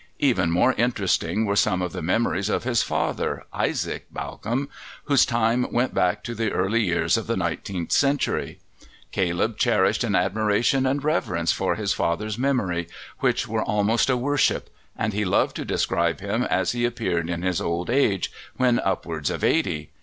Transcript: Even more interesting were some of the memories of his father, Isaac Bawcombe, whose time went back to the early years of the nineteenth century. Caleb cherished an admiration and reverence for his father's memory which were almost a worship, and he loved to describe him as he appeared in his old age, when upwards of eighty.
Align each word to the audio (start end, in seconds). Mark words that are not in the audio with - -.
Even 0.17 0.49
more 0.49 0.73
interesting 0.79 1.45
were 1.45 1.55
some 1.55 1.79
of 1.79 1.91
the 1.93 2.01
memories 2.01 2.49
of 2.49 2.63
his 2.63 2.81
father, 2.81 3.45
Isaac 3.53 4.07
Bawcombe, 4.11 4.67
whose 5.03 5.27
time 5.27 5.71
went 5.71 5.93
back 5.93 6.23
to 6.23 6.33
the 6.33 6.51
early 6.51 6.81
years 6.83 7.17
of 7.17 7.27
the 7.27 7.37
nineteenth 7.37 7.91
century. 7.91 8.57
Caleb 9.11 9.59
cherished 9.59 10.03
an 10.03 10.15
admiration 10.15 10.87
and 10.87 11.03
reverence 11.03 11.51
for 11.51 11.75
his 11.75 11.93
father's 11.93 12.39
memory 12.39 12.87
which 13.19 13.47
were 13.47 13.61
almost 13.63 14.09
a 14.09 14.17
worship, 14.17 14.71
and 14.97 15.13
he 15.13 15.23
loved 15.23 15.55
to 15.57 15.65
describe 15.65 16.19
him 16.19 16.41
as 16.45 16.71
he 16.71 16.83
appeared 16.83 17.29
in 17.29 17.43
his 17.43 17.61
old 17.61 17.91
age, 17.91 18.31
when 18.57 18.79
upwards 18.79 19.29
of 19.29 19.43
eighty. 19.43 19.91